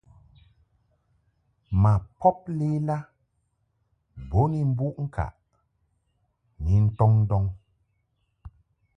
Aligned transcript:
Ma 1.81 1.93
pob 2.19 2.37
lela 2.57 2.97
bo 4.29 4.41
ni 4.51 4.59
mbuʼ 4.71 4.93
ŋkaʼ 5.05 5.33
ni 6.63 6.73
ntɔŋ 6.85 7.11
ndɔŋ. 7.23 7.45